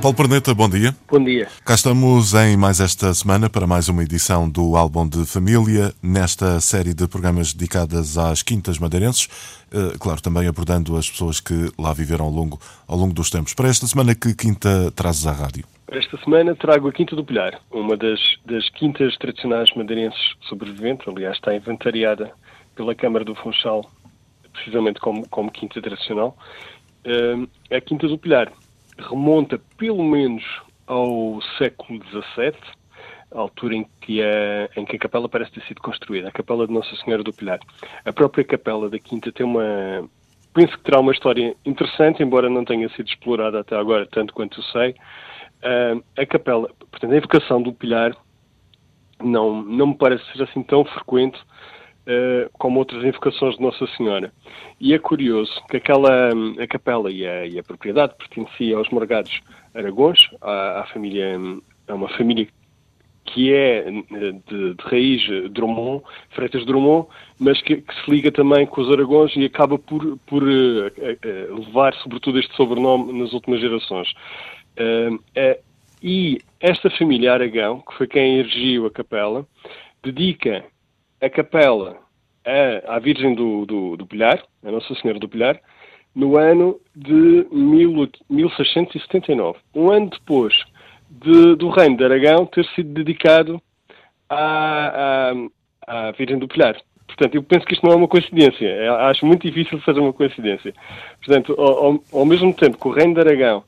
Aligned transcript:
Paulo 0.00 0.16
Perneta, 0.16 0.54
bom 0.54 0.66
dia. 0.66 0.94
Bom 1.10 1.22
dia. 1.22 1.46
Cá 1.62 1.74
estamos 1.74 2.32
em 2.32 2.56
mais 2.56 2.80
esta 2.80 3.12
semana 3.12 3.50
para 3.50 3.66
mais 3.66 3.90
uma 3.90 4.02
edição 4.02 4.48
do 4.48 4.74
Álbum 4.74 5.06
de 5.06 5.26
Família, 5.26 5.92
nesta 6.02 6.58
série 6.58 6.94
de 6.94 7.06
programas 7.06 7.52
dedicadas 7.52 8.16
às 8.16 8.42
quintas 8.42 8.78
madeirenses, 8.78 9.28
eh, 9.70 9.98
claro, 10.00 10.22
também 10.22 10.48
abordando 10.48 10.96
as 10.96 11.10
pessoas 11.10 11.38
que 11.38 11.70
lá 11.78 11.92
viveram 11.92 12.24
ao 12.24 12.30
longo, 12.30 12.58
ao 12.88 12.96
longo 12.96 13.12
dos 13.12 13.28
tempos. 13.28 13.52
Para 13.52 13.68
esta 13.68 13.86
semana, 13.86 14.14
que 14.14 14.34
quinta 14.34 14.90
trazes 14.92 15.26
à 15.26 15.32
rádio? 15.32 15.66
Para 15.86 15.98
esta 15.98 16.16
semana 16.24 16.56
trago 16.56 16.88
a 16.88 16.92
Quinta 16.92 17.14
do 17.14 17.22
Pilhar, 17.22 17.60
uma 17.70 17.94
das, 17.94 18.20
das 18.46 18.70
quintas 18.70 19.14
tradicionais 19.18 19.68
madeirenses 19.76 20.34
sobreviventes, 20.48 21.06
aliás 21.06 21.36
está 21.36 21.54
inventariada 21.54 22.32
pela 22.74 22.94
Câmara 22.94 23.22
do 23.22 23.34
Funchal, 23.34 23.84
precisamente 24.50 24.98
como, 24.98 25.28
como 25.28 25.50
quinta 25.50 25.82
tradicional, 25.82 26.34
uh, 27.04 27.46
a 27.70 27.80
Quinta 27.82 28.08
do 28.08 28.16
Pilhar 28.16 28.50
remonta 29.00 29.60
pelo 29.76 30.02
menos 30.02 30.44
ao 30.86 31.40
século 31.58 32.00
XVII, 32.04 32.54
a 33.32 33.38
altura 33.38 33.76
em 33.76 33.86
que 34.00 34.20
a, 34.22 34.68
em 34.76 34.84
que 34.84 34.96
a 34.96 34.98
capela 34.98 35.28
parece 35.28 35.52
ter 35.52 35.62
sido 35.62 35.80
construída, 35.80 36.28
a 36.28 36.32
capela 36.32 36.66
de 36.66 36.72
Nossa 36.72 36.94
Senhora 36.96 37.22
do 37.22 37.32
Pilar. 37.32 37.60
A 38.04 38.12
própria 38.12 38.44
capela 38.44 38.88
da 38.88 38.98
Quinta 38.98 39.30
tem 39.30 39.46
uma... 39.46 40.08
Penso 40.52 40.76
que 40.76 40.82
terá 40.82 40.98
uma 40.98 41.12
história 41.12 41.54
interessante, 41.64 42.22
embora 42.22 42.50
não 42.50 42.64
tenha 42.64 42.88
sido 42.90 43.08
explorada 43.08 43.60
até 43.60 43.76
agora, 43.76 44.04
tanto 44.06 44.34
quanto 44.34 44.58
eu 44.58 44.64
sei. 44.64 44.90
Uh, 45.62 46.02
a 46.16 46.26
capela, 46.26 46.68
portanto, 46.90 47.12
a 47.12 47.16
invocação 47.16 47.62
do 47.62 47.72
Pilar 47.72 48.16
não, 49.22 49.62
não 49.62 49.88
me 49.88 49.94
parece 49.94 50.24
ser 50.32 50.42
assim 50.42 50.62
tão 50.62 50.84
frequente 50.84 51.38
como 52.54 52.78
outras 52.78 53.04
invocações 53.04 53.56
de 53.56 53.62
Nossa 53.62 53.86
Senhora. 53.96 54.32
E 54.80 54.94
é 54.94 54.98
curioso 54.98 55.52
que 55.70 55.76
aquela 55.76 56.30
a 56.58 56.66
capela 56.66 57.10
e 57.10 57.26
a, 57.26 57.46
e 57.46 57.58
a 57.58 57.62
propriedade 57.62 58.14
pertencia 58.16 58.76
aos 58.76 58.88
Morgados 58.90 59.40
Aragões, 59.74 60.18
à, 60.40 60.80
à 60.80 60.86
família, 60.86 61.38
a 61.86 61.94
uma 61.94 62.08
família 62.08 62.48
que 63.32 63.52
é 63.52 63.84
de, 63.90 64.74
de, 64.74 64.82
raiz 64.82 65.22
Drummond, 65.52 66.02
Freitas 66.30 66.64
Drummond, 66.66 67.06
mas 67.38 67.60
que, 67.62 67.76
que, 67.76 67.94
se 67.94 68.10
liga 68.10 68.32
também 68.32 68.66
com 68.66 68.80
os 68.80 68.90
Aragões 68.90 69.34
e 69.36 69.44
acaba 69.44 69.78
por, 69.78 70.18
por 70.26 70.42
uh, 70.42 70.86
uh, 70.88 71.60
levar, 71.60 71.94
sobretudo, 71.96 72.38
este 72.38 72.54
sobrenome 72.56 73.12
nas 73.18 73.32
últimas 73.32 73.60
gerações. 73.60 74.10
Uh, 74.76 75.20
e 76.02 76.40
esta 76.60 76.90
família 76.90 77.32
Aragão, 77.32 77.82
que 77.82 77.96
foi 77.96 78.06
quem 78.06 78.38
erigiu 78.38 78.86
a 78.86 78.90
capela, 78.90 79.46
dedica 80.02 80.64
a 81.20 81.28
capela 81.28 81.98
à, 82.44 82.96
à 82.96 82.98
Virgem 82.98 83.34
do, 83.34 83.66
do, 83.66 83.96
do 83.96 84.06
Pilhar, 84.06 84.42
a 84.64 84.70
Nossa 84.70 84.94
Senhora 84.96 85.18
do 85.18 85.28
Pilhar, 85.28 85.60
no 86.14 86.36
ano 86.36 86.80
de 86.94 87.46
mil, 87.52 88.08
1679. 88.28 89.58
Um 89.74 89.90
ano 89.90 90.10
depois 90.10 90.54
de, 91.08 91.54
do 91.56 91.68
reino 91.68 91.96
de 91.96 92.04
Aragão 92.04 92.46
ter 92.46 92.64
sido 92.74 92.92
dedicado 92.92 93.60
à, 94.28 95.32
à, 95.86 96.08
à 96.08 96.10
Virgem 96.12 96.38
do 96.38 96.48
Pilhar. 96.48 96.76
Portanto, 97.06 97.34
eu 97.34 97.42
penso 97.42 97.66
que 97.66 97.74
isto 97.74 97.84
não 97.84 97.92
é 97.92 97.96
uma 97.96 98.08
coincidência. 98.08 98.64
Eu 98.64 98.94
é, 98.94 99.10
acho 99.10 99.26
muito 99.26 99.46
difícil 99.46 99.80
fazer 99.80 100.00
uma 100.00 100.12
coincidência. 100.12 100.72
Portanto, 101.24 101.54
ao, 101.58 102.00
ao, 102.12 102.24
mesmo 102.24 102.54
tempo 102.54 102.78
que 102.78 102.88
o 102.88 102.92
reino 102.92 103.14
de 103.14 103.20
Aragão 103.20 103.64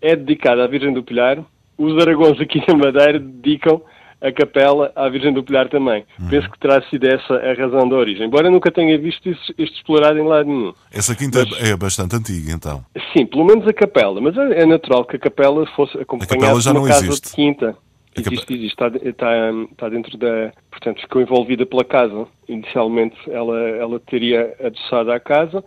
é 0.00 0.14
dedicado 0.14 0.62
à 0.62 0.66
Virgem 0.66 0.92
do 0.92 1.02
Pilhar, 1.02 1.44
os 1.76 2.00
Aragões 2.00 2.40
aqui 2.40 2.62
na 2.68 2.74
Madeira 2.74 3.18
dedicam 3.18 3.82
a 4.24 4.32
capela 4.32 4.90
à 4.96 5.06
Virgem 5.10 5.34
do 5.34 5.42
Pilhar 5.42 5.68
também. 5.68 6.04
Uhum. 6.18 6.28
Penso 6.28 6.50
que 6.50 6.58
terá 6.58 6.80
sido 6.88 7.04
essa 7.04 7.34
a 7.34 7.52
razão 7.52 7.86
da 7.86 7.94
origem, 7.94 8.26
embora 8.26 8.50
nunca 8.50 8.72
tenha 8.72 8.98
visto 8.98 9.28
isto, 9.28 9.54
isto 9.58 9.76
explorado 9.76 10.18
em 10.18 10.26
lado 10.26 10.48
nenhum. 10.48 10.72
Essa 10.90 11.14
quinta 11.14 11.44
mas, 11.44 11.70
é 11.70 11.76
bastante 11.76 12.16
antiga, 12.16 12.50
então? 12.50 12.82
Sim, 13.12 13.26
pelo 13.26 13.44
menos 13.44 13.68
a 13.68 13.72
capela, 13.72 14.20
mas 14.22 14.34
é, 14.36 14.62
é 14.62 14.66
natural 14.66 15.04
que 15.04 15.16
a 15.16 15.18
capela 15.18 15.66
fosse 15.76 15.98
acompanhada 15.98 16.58
de 16.58 16.68
uma 16.70 16.88
casa 16.88 17.06
existe. 17.06 17.28
de 17.28 17.34
quinta. 17.34 17.76
Existe, 18.16 18.54
existe, 18.54 18.66
está, 18.66 18.86
está, 18.86 19.50
está, 19.72 19.88
dentro 19.88 20.16
da. 20.16 20.52
Portanto, 20.70 21.00
ficou 21.00 21.20
envolvida 21.20 21.66
pela 21.66 21.84
casa. 21.84 22.28
Inicialmente 22.48 23.16
ela, 23.28 23.58
ela 23.58 24.00
teria 24.00 24.54
adoçado 24.64 25.10
à 25.10 25.18
casa 25.18 25.64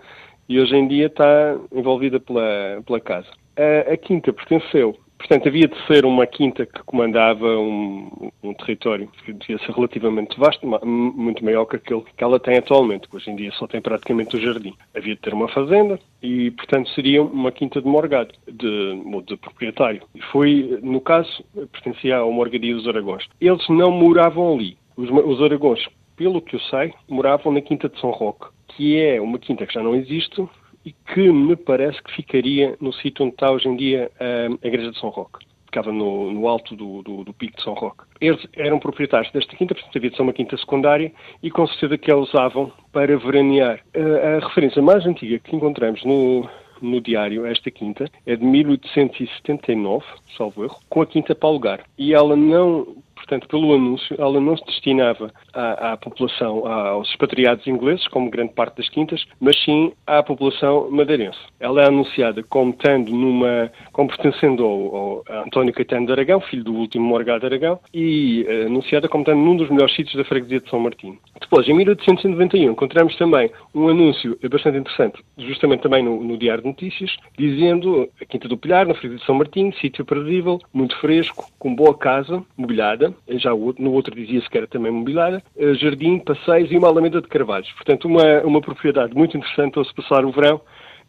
e 0.47 0.57
hoje 0.57 0.73
em 0.73 0.87
dia 0.87 1.07
está 1.07 1.57
envolvida 1.75 2.21
pela, 2.21 2.81
pela 2.85 3.01
casa. 3.01 3.27
A, 3.57 3.93
a 3.93 3.97
quinta 3.97 4.31
pertenceu 4.31 4.97
Portanto, 5.17 5.47
havia 5.47 5.67
de 5.67 5.87
ser 5.87 6.05
uma 6.05 6.27
quinta 6.27 6.65
que 6.65 6.83
comandava 6.83 7.57
um, 7.57 8.31
um 8.43 8.53
território 8.53 9.09
que 9.25 9.33
devia 9.33 9.57
ser 9.59 9.71
relativamente 9.71 10.39
vasto, 10.39 10.65
muito 10.85 11.43
maior 11.43 11.65
que 11.65 11.75
aquele 11.75 12.03
que 12.15 12.23
ela 12.23 12.39
tem 12.39 12.57
atualmente, 12.57 13.07
que 13.07 13.15
hoje 13.15 13.31
em 13.31 13.35
dia 13.35 13.51
só 13.53 13.67
tem 13.67 13.81
praticamente 13.81 14.35
o 14.35 14.39
jardim. 14.39 14.73
Havia 14.95 15.15
de 15.15 15.21
ter 15.21 15.33
uma 15.33 15.47
fazenda 15.49 15.99
e, 16.21 16.51
portanto, 16.51 16.89
seria 16.91 17.23
uma 17.23 17.51
quinta 17.51 17.81
de 17.81 17.87
morgado, 17.87 18.33
de, 18.47 19.23
de 19.25 19.37
proprietário. 19.37 20.01
E 20.13 20.21
foi, 20.21 20.79
no 20.83 21.01
caso, 21.01 21.43
pertencia 21.71 22.17
ao 22.17 22.31
Morgadia 22.31 22.75
dos 22.75 22.87
Aragões. 22.87 23.25
Eles 23.41 23.67
não 23.69 23.91
moravam 23.91 24.53
ali. 24.53 24.77
Os, 24.95 25.09
os 25.09 25.41
Aragões, 25.41 25.83
pelo 26.15 26.41
que 26.41 26.55
eu 26.55 26.59
sei, 26.61 26.93
moravam 27.07 27.51
na 27.51 27.61
Quinta 27.61 27.89
de 27.89 27.99
São 27.99 28.11
Roque, 28.11 28.47
que 28.69 28.99
é 28.99 29.19
uma 29.19 29.39
quinta 29.39 29.65
que 29.65 29.73
já 29.73 29.81
não 29.81 29.95
existe, 29.95 30.47
e 30.87 30.95
que 31.13 31.29
me 31.29 31.57
parece 31.57 32.01
que 32.01 32.13
ficaria 32.13 32.77
no 32.79 32.93
sítio 32.93 33.25
onde 33.25 33.33
está 33.33 33.51
hoje 33.51 33.67
em 33.67 33.75
dia 33.75 34.09
a 34.17 34.65
Igreja 34.65 34.89
de 34.89 34.97
São 34.97 35.09
Roque. 35.09 35.45
Ficava 35.65 35.91
no, 35.91 36.31
no 36.31 36.47
alto 36.47 36.77
do, 36.77 37.03
do, 37.03 37.25
do, 37.25 37.33
pico 37.33 37.57
de 37.57 37.63
São 37.63 37.73
Roque. 37.73 38.05
Eles 38.21 38.47
eram 38.55 38.79
proprietários 38.79 39.29
desta 39.33 39.53
quinta, 39.53 39.75
portanto 39.75 39.97
havia 39.97 40.09
de 40.09 40.15
ser 40.15 40.21
uma 40.21 40.31
quinta 40.31 40.55
secundária 40.55 41.11
e 41.43 41.51
com 41.51 41.67
certeza 41.67 41.97
que 41.97 42.09
a 42.09 42.15
usavam 42.15 42.71
para 42.93 43.17
veranear. 43.17 43.81
A, 43.93 44.37
a 44.37 44.47
referência 44.47 44.81
mais 44.81 45.05
antiga 45.05 45.39
que 45.39 45.57
encontramos 45.57 46.05
no, 46.05 46.49
no 46.81 47.01
diário, 47.01 47.45
esta 47.45 47.69
quinta, 47.69 48.09
é 48.25 48.37
de 48.37 48.45
1879, 48.45 50.05
salvo 50.37 50.63
erro, 50.63 50.79
com 50.87 51.01
a 51.01 51.05
quinta 51.05 51.35
para 51.35 51.49
alugar. 51.49 51.83
E 51.97 52.13
ela 52.13 52.37
não 52.37 52.95
portanto, 53.27 53.47
pelo 53.49 53.73
anúncio, 53.73 54.15
ela 54.17 54.39
não 54.39 54.55
se 54.55 54.65
destinava 54.65 55.31
à, 55.53 55.93
à, 55.93 55.97
população, 55.97 56.65
aos 56.65 57.09
expatriados 57.09 57.67
ingleses, 57.67 58.07
como 58.07 58.29
grande 58.29 58.53
parte 58.53 58.77
das 58.77 58.89
quintas, 58.89 59.25
mas 59.39 59.61
sim 59.63 59.91
à 60.05 60.23
população 60.23 60.89
madeirense. 60.89 61.37
Ela 61.59 61.83
é 61.83 61.87
anunciada 61.87 62.41
como 62.43 62.71
tendo 62.71 63.11
numa, 63.11 63.69
como 63.91 64.07
pertencendo 64.07 64.63
ao, 64.63 64.95
ao 64.95 65.43
António 65.45 65.73
Caetano 65.73 66.05
de 66.05 66.11
Aragão, 66.13 66.39
filho 66.39 66.63
do 66.63 66.73
último 66.73 67.05
Morgado 67.05 67.41
de 67.41 67.45
Aragão, 67.47 67.79
e 67.93 68.45
uh, 68.47 68.67
anunciada 68.67 69.09
como 69.09 69.25
tendo 69.25 69.41
num 69.41 69.57
dos 69.57 69.69
melhores 69.69 69.93
sítios 69.95 70.15
da 70.15 70.23
freguesia 70.23 70.61
de 70.61 70.69
São 70.69 70.79
Martinho. 70.79 71.19
Depois, 71.39 71.67
em 71.67 71.73
1891, 71.73 72.71
encontramos 72.71 73.15
também 73.17 73.51
um 73.75 73.89
anúncio 73.89 74.37
bastante 74.49 74.77
interessante, 74.77 75.21
justamente 75.37 75.81
também 75.81 76.03
no, 76.03 76.23
no 76.23 76.37
Diário 76.37 76.63
de 76.63 76.69
Notícias, 76.69 77.15
dizendo 77.37 78.09
a 78.21 78.25
Quinta 78.25 78.47
do 78.47 78.57
Pilhar, 78.57 78.87
na 78.87 78.93
freguesia 78.93 79.19
de 79.19 79.25
São 79.25 79.35
Martinho, 79.35 79.73
sítio 79.75 80.03
aprazível, 80.03 80.59
muito 80.73 80.97
fresco, 80.99 81.45
com 81.59 81.75
boa 81.75 81.97
casa, 81.97 82.41
mobiliada, 82.55 83.13
já 83.29 83.51
no 83.51 83.91
outro 83.91 84.15
dizia-se 84.15 84.49
que 84.49 84.57
era 84.57 84.67
também 84.67 84.91
mobiliária, 84.91 85.43
eh, 85.57 85.73
jardim, 85.75 86.19
passeios 86.19 86.71
e 86.71 86.77
uma 86.77 86.87
alameda 86.87 87.21
de 87.21 87.27
carvalhos. 87.27 87.71
Portanto, 87.73 88.05
uma, 88.05 88.41
uma 88.41 88.61
propriedade 88.61 89.15
muito 89.15 89.37
interessante 89.37 89.77
ao 89.77 89.85
se 89.85 89.93
passar 89.93 90.25
o 90.25 90.31
verão 90.31 90.61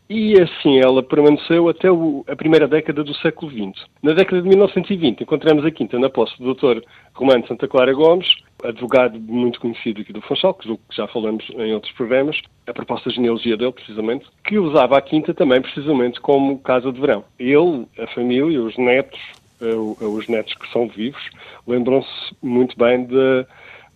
e 0.09 0.41
assim 0.41 0.79
ela 0.79 1.03
permaneceu 1.03 1.69
até 1.69 1.91
o, 1.91 2.25
a 2.27 2.35
primeira 2.35 2.67
década 2.67 3.05
do 3.05 3.15
século 3.17 3.51
XX. 3.51 3.85
Na 4.03 4.15
década 4.15 4.41
de 4.41 4.49
1920 4.49 5.23
encontramos 5.23 5.65
a 5.65 5.71
quinta 5.71 5.99
na 5.99 6.09
posse 6.09 6.37
do 6.39 6.55
Dr. 6.55 6.81
Romano 7.15 7.47
Santa 7.47 7.69
Clara 7.69 7.93
Gomes, 7.93 8.29
advogado 8.65 9.21
muito 9.21 9.61
conhecido 9.61 10.01
aqui 10.01 10.13
do 10.13 10.23
Funchal, 10.23 10.55
que 10.55 10.79
já 10.93 11.07
falamos 11.09 11.45
em 11.51 11.75
outros 11.75 11.93
programas, 11.93 12.41
a 12.67 12.73
proposta 12.73 13.11
de 13.11 13.17
genealogia 13.17 13.57
dele, 13.57 13.73
precisamente, 13.73 14.27
que 14.45 14.59
usava 14.59 14.97
a 14.97 15.03
quinta 15.03 15.35
também, 15.35 15.61
precisamente, 15.61 16.21
como 16.21 16.59
casa 16.59 16.91
de 16.91 17.01
verão. 17.01 17.25
Ele, 17.39 17.87
a 17.99 18.07
família, 18.09 18.63
os 18.63 18.77
netos, 18.79 19.21
os 19.61 20.29
netos 20.29 20.55
que 20.55 20.71
são 20.73 20.89
vivos, 20.89 21.23
lembram-se 21.67 22.09
muito 22.43 22.77
bem 22.79 23.05
de, 23.05 23.47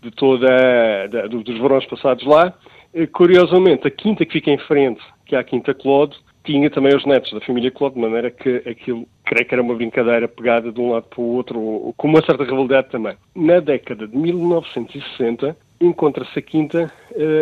de 0.03 0.11
toda 0.11 1.07
de, 1.09 1.29
dos 1.29 1.59
verões 1.59 1.87
passados 1.87 2.25
lá. 2.25 2.53
Curiosamente, 3.13 3.87
a 3.87 3.91
quinta 3.91 4.25
que 4.27 4.33
fica 4.33 4.51
em 4.51 4.59
frente, 4.59 5.01
que 5.25 5.35
é 5.35 5.39
a 5.39 5.45
Quinta 5.45 5.73
Clode, 5.73 6.17
tinha 6.45 6.69
também 6.69 6.95
os 6.95 7.07
netos 7.07 7.33
da 7.33 7.41
família 7.41 7.71
Clode, 7.71 7.95
de 7.95 8.01
maneira 8.01 8.31
que 8.31 8.63
aquilo, 8.69 9.07
creio 9.25 9.49
que 9.49 9.55
era 9.55 9.63
uma 9.63 9.75
brincadeira 9.75 10.29
pegada 10.29 10.73
de 10.73 10.81
um 10.81 10.93
lado 10.93 11.05
para 11.05 11.21
o 11.21 11.35
outro, 11.35 11.95
com 11.97 12.09
uma 12.09 12.23
certa 12.25 12.45
rivalidade 12.45 12.91
também. 12.91 13.17
Na 13.35 13.61
década 13.61 14.07
de 14.07 14.17
1960, 14.17 15.57
encontra-se 15.81 16.39
a 16.39 16.43
quinta 16.43 16.93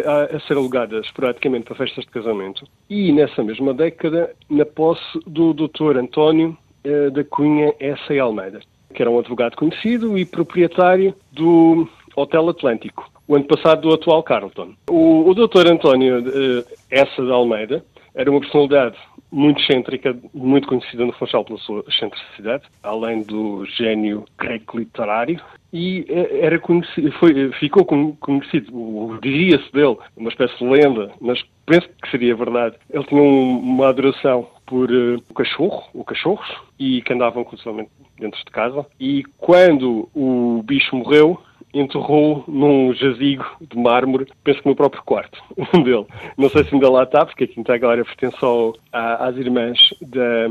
a, 0.06 0.36
a, 0.36 0.40
ser 0.40 0.56
alugada 0.56 0.98
esporadicamente 1.00 1.64
para 1.64 1.76
festas 1.76 2.04
de 2.04 2.10
casamento. 2.10 2.66
E 2.88 3.12
nessa 3.12 3.42
mesma 3.42 3.74
década, 3.74 4.34
na 4.48 4.64
posse 4.64 5.18
do 5.26 5.52
Dr. 5.52 5.96
António 5.98 6.56
uh, 6.84 7.10
da 7.10 7.24
Cunha 7.24 7.74
e 7.78 8.18
Almeida. 8.18 8.60
que 8.92 9.02
era 9.02 9.10
um 9.10 9.18
advogado 9.18 9.56
conhecido 9.56 10.18
e 10.18 10.24
proprietário 10.24 11.14
do 11.32 11.88
Hotel 12.16 12.48
Atlântico, 12.48 13.10
o 13.28 13.36
ano 13.36 13.44
passado 13.44 13.82
do 13.82 13.94
atual 13.94 14.22
Carlton. 14.22 14.74
O, 14.88 15.28
o 15.28 15.34
Dr. 15.34 15.68
António 15.68 16.18
uh, 16.18 17.24
de 17.24 17.32
Almeida 17.32 17.84
era 18.14 18.30
uma 18.30 18.40
personalidade 18.40 18.96
muito 19.30 19.60
excêntrica, 19.62 20.16
muito 20.34 20.66
conhecida 20.66 21.04
no 21.04 21.12
Funchal 21.12 21.44
pela 21.44 21.58
sua 21.60 21.84
excentricidade, 21.88 22.64
além 22.82 23.22
do 23.22 23.64
gênio 23.64 24.24
greco 24.36 24.78
literário, 24.78 25.40
e 25.72 26.04
eh, 26.08 26.40
era 26.40 26.58
conhecido, 26.58 27.12
foi, 27.12 27.52
ficou 27.52 27.84
conhecido, 27.84 29.18
dizia-se 29.22 29.72
dele, 29.72 29.96
uma 30.16 30.30
espécie 30.30 30.58
de 30.58 30.64
lenda, 30.64 31.12
mas 31.20 31.40
penso 31.64 31.88
que 32.02 32.10
seria 32.10 32.34
verdade. 32.34 32.76
Ele 32.92 33.04
tinha 33.04 33.22
um, 33.22 33.58
uma 33.58 33.88
adoração 33.88 34.48
por 34.70 34.88
uh, 34.88 35.20
o 35.28 35.34
cachorro, 35.34 35.82
o 35.92 36.04
cachorros, 36.04 36.48
e 36.78 37.02
que 37.02 37.12
andavam 37.12 37.42
constantemente 37.42 37.90
dentro 38.18 38.38
de 38.38 38.50
casa. 38.52 38.86
E 38.98 39.24
quando 39.36 40.08
o 40.14 40.62
bicho 40.64 40.94
morreu, 40.94 41.38
enterrou 41.74 42.44
num 42.46 42.94
jazigo 42.94 43.44
de 43.60 43.76
mármore, 43.76 44.26
penso 44.44 44.62
que 44.62 44.68
no 44.68 44.76
próprio 44.76 45.02
quarto 45.02 45.42
dele. 45.84 46.06
Não 46.38 46.48
sei 46.48 46.64
se 46.64 46.74
ainda 46.74 46.88
lá 46.88 47.02
está, 47.02 47.26
porque 47.26 47.44
a 47.44 47.48
Quinta 47.48 47.74
agora 47.74 48.04
pertence 48.04 48.42
ao, 48.44 48.74
às 48.92 49.36
irmãs 49.36 49.78
da, 50.00 50.48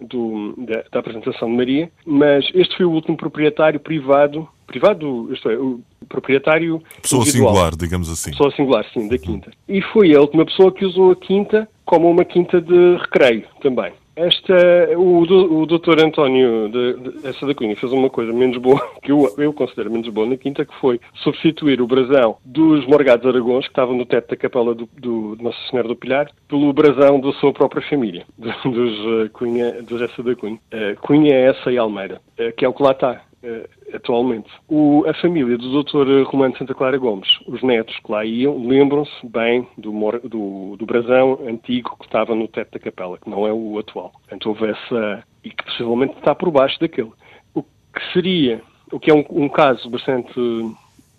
do, 0.00 0.54
da, 0.58 0.84
da, 0.90 1.00
apresentação 1.00 1.48
de 1.48 1.56
Maria, 1.56 1.90
mas 2.06 2.48
este 2.54 2.76
foi 2.76 2.86
o 2.86 2.90
último 2.90 3.16
proprietário 3.16 3.80
privado, 3.80 4.48
privado, 4.66 5.32
isto 5.32 5.48
é, 5.48 5.56
o 5.56 5.80
proprietário 6.12 6.80
Pessoa 7.00 7.22
individual. 7.22 7.54
singular, 7.54 7.76
digamos 7.76 8.08
assim. 8.10 8.30
Pessoa 8.30 8.52
singular, 8.52 8.84
sim, 8.92 9.08
da 9.08 9.18
Quinta. 9.18 9.50
E 9.68 9.80
foi 9.80 10.14
a 10.14 10.20
última 10.20 10.44
pessoa 10.44 10.70
que 10.70 10.84
usou 10.84 11.10
a 11.10 11.16
Quinta 11.16 11.68
como 11.84 12.10
uma 12.10 12.24
quinta 12.24 12.60
de 12.60 12.96
recreio 12.96 13.44
também. 13.60 13.92
Esta, 14.14 14.54
o, 14.96 15.22
o 15.22 15.66
doutor 15.66 15.98
António 16.00 16.68
de, 16.68 16.94
de, 16.94 17.26
essa 17.26 17.46
da 17.46 17.54
Cunha 17.54 17.74
fez 17.74 17.90
uma 17.92 18.10
coisa 18.10 18.30
menos 18.30 18.58
boa, 18.58 18.78
que 19.02 19.10
eu, 19.10 19.34
eu 19.38 19.52
considero 19.54 19.90
menos 19.90 20.08
boa 20.08 20.26
na 20.26 20.36
quinta, 20.36 20.66
que 20.66 20.74
foi 20.80 21.00
substituir 21.22 21.80
o 21.80 21.86
brasão 21.86 22.36
dos 22.44 22.86
Morgados 22.86 23.26
Aragões, 23.26 23.64
que 23.64 23.70
estavam 23.70 23.96
no 23.96 24.04
teto 24.04 24.28
da 24.30 24.36
capela 24.36 24.74
do, 24.74 24.88
do 24.98 25.36
Nossa 25.40 25.58
Senhora 25.70 25.88
do 25.88 25.96
Pilhar, 25.96 26.30
pelo 26.46 26.72
brasão 26.74 27.20
da 27.20 27.32
sua 27.34 27.54
própria 27.54 27.82
família, 27.88 28.26
dos, 28.36 28.54
uh, 28.54 29.30
Cunha, 29.32 29.82
dos 29.82 30.02
essa 30.02 30.22
da 30.22 30.36
Cunha. 30.36 30.58
Uh, 30.72 31.00
Cunha 31.00 31.34
é 31.34 31.48
essa 31.48 31.72
e 31.72 31.78
Almeida, 31.78 32.20
uh, 32.38 32.52
que 32.54 32.66
é 32.66 32.68
o 32.68 32.74
que 32.74 32.82
lá 32.82 32.92
está. 32.92 33.22
Uh, 33.42 33.66
atualmente. 34.02 34.50
O, 34.68 35.04
a 35.06 35.14
família 35.14 35.56
do 35.56 35.82
Dr. 35.82 36.24
Romano 36.26 36.56
Santa 36.58 36.74
Clara 36.74 36.98
Gomes, 36.98 37.28
os 37.46 37.62
netos 37.62 37.96
que 38.00 38.10
lá 38.10 38.24
iam, 38.24 38.66
lembram-se 38.66 39.26
bem 39.26 39.66
do, 39.78 39.92
do, 40.28 40.76
do, 40.76 40.86
brasão 40.86 41.38
antigo 41.46 41.96
que 41.98 42.06
estava 42.06 42.34
no 42.34 42.48
teto 42.48 42.72
da 42.72 42.78
capela, 42.80 43.18
que 43.18 43.30
não 43.30 43.46
é 43.46 43.52
o 43.52 43.78
atual. 43.78 44.10
Portanto, 44.10 44.48
houve 44.48 44.66
essa... 44.66 45.24
e 45.44 45.50
que 45.50 45.64
possivelmente 45.64 46.14
está 46.18 46.34
por 46.34 46.50
baixo 46.50 46.78
daquele. 46.80 47.12
O 47.54 47.62
que 47.62 48.12
seria, 48.12 48.60
o 48.90 48.98
que 48.98 49.10
é 49.10 49.14
um, 49.14 49.24
um 49.30 49.48
caso 49.48 49.88
bastante 49.88 50.34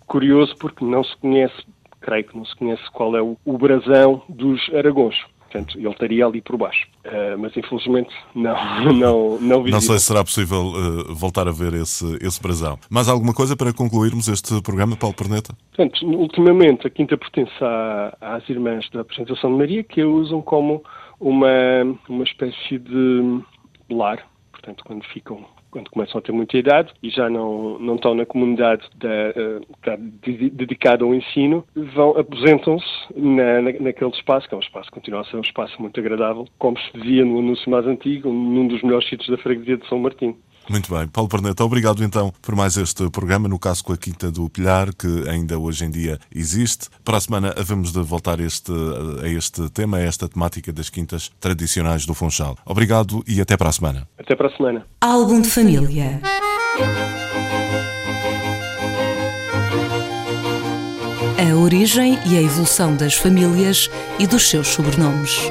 curioso, 0.06 0.54
porque 0.58 0.84
não 0.84 1.02
se 1.02 1.16
conhece, 1.16 1.54
creio 2.00 2.24
que 2.24 2.36
não 2.36 2.44
se 2.44 2.54
conhece 2.56 2.82
qual 2.92 3.16
é 3.16 3.22
o, 3.22 3.36
o 3.44 3.56
brasão 3.56 4.22
dos 4.28 4.60
Aragões. 4.74 5.16
Portanto, 5.54 5.78
ele 5.78 5.88
estaria 5.88 6.26
ali 6.26 6.42
por 6.42 6.56
baixo. 6.56 6.84
Uh, 7.04 7.38
mas 7.38 7.56
infelizmente 7.56 8.12
não, 8.34 8.56
não, 8.92 9.38
não 9.38 9.64
Não 9.64 9.80
sei 9.80 10.00
se 10.00 10.06
será 10.06 10.24
possível 10.24 10.66
uh, 10.66 11.14
voltar 11.14 11.46
a 11.46 11.52
ver 11.52 11.74
esse, 11.74 12.18
esse 12.20 12.42
brasão. 12.42 12.76
Mais 12.90 13.08
alguma 13.08 13.32
coisa 13.32 13.56
para 13.56 13.72
concluirmos 13.72 14.26
este 14.26 14.60
programa, 14.62 14.96
Paulo 14.96 15.14
Perneta? 15.14 15.54
Portanto, 15.76 16.04
ultimamente 16.06 16.88
a 16.88 16.90
Quinta 16.90 17.16
pertence 17.16 17.52
à, 17.60 18.16
às 18.20 18.48
irmãs 18.48 18.90
da 18.90 19.02
apresentação 19.02 19.52
de 19.52 19.56
Maria, 19.56 19.84
que 19.84 20.00
a 20.00 20.08
usam 20.08 20.42
como 20.42 20.82
uma, 21.20 21.46
uma 22.08 22.24
espécie 22.24 22.78
de 22.78 23.40
lar. 23.88 24.26
Portanto, 24.50 24.82
quando 24.84 25.04
ficam 25.04 25.44
quando 25.74 25.90
começam 25.90 26.20
a 26.20 26.22
ter 26.22 26.30
muita 26.30 26.56
idade 26.56 26.92
e 27.02 27.10
já 27.10 27.28
não, 27.28 27.80
não 27.80 27.96
estão 27.96 28.14
na 28.14 28.24
comunidade 28.24 28.88
da, 28.94 29.96
uh, 29.96 29.98
dedicada 30.52 31.04
ao 31.04 31.12
ensino, 31.12 31.64
vão 31.74 32.16
aposentam-se 32.16 32.86
na, 33.16 33.60
na, 33.60 33.72
naquele 33.80 34.10
espaço, 34.10 34.48
que 34.48 34.54
é 34.54 34.56
um 34.56 34.60
espaço 34.60 34.88
que 34.88 34.94
continua 34.94 35.22
a 35.22 35.24
ser 35.24 35.36
um 35.36 35.40
espaço 35.40 35.74
muito 35.82 35.98
agradável, 35.98 36.46
como 36.58 36.78
se 36.78 36.92
dizia 36.96 37.24
no 37.24 37.40
anúncio 37.40 37.68
mais 37.68 37.84
antigo, 37.88 38.30
num 38.30 38.68
dos 38.68 38.82
melhores 38.82 39.08
sítios 39.08 39.28
da 39.28 39.36
freguesia 39.36 39.76
de 39.76 39.88
São 39.88 39.98
Martim. 39.98 40.36
Muito 40.68 40.94
bem. 40.94 41.06
Paulo 41.08 41.28
Perneta, 41.28 41.64
obrigado 41.64 42.02
então 42.02 42.32
por 42.40 42.54
mais 42.54 42.76
este 42.76 43.08
programa, 43.10 43.48
no 43.48 43.58
caso 43.58 43.84
com 43.84 43.92
a 43.92 43.96
Quinta 43.96 44.30
do 44.30 44.48
Pilhar, 44.48 44.94
que 44.94 45.28
ainda 45.28 45.58
hoje 45.58 45.84
em 45.84 45.90
dia 45.90 46.18
existe. 46.34 46.88
Para 47.04 47.18
a 47.18 47.20
semana 47.20 47.54
havemos 47.56 47.92
de 47.92 48.00
voltar 48.00 48.40
este, 48.40 48.72
a 49.22 49.28
este 49.28 49.68
tema, 49.70 49.98
a 49.98 50.00
esta 50.00 50.28
temática 50.28 50.72
das 50.72 50.88
quintas 50.88 51.30
tradicionais 51.40 52.06
do 52.06 52.14
Funchal. 52.14 52.56
Obrigado 52.64 53.22
e 53.26 53.40
até 53.40 53.56
para 53.56 53.68
a 53.68 53.72
semana. 53.72 54.08
Até 54.18 54.34
para 54.34 54.48
a 54.48 54.56
semana. 54.56 54.86
Álbum 55.00 55.40
de 55.40 55.50
família. 55.50 56.20
A 61.38 61.56
origem 61.56 62.18
e 62.26 62.38
a 62.38 62.42
evolução 62.42 62.96
das 62.96 63.14
famílias 63.14 63.90
e 64.18 64.26
dos 64.26 64.48
seus 64.48 64.68
sobrenomes. 64.68 65.50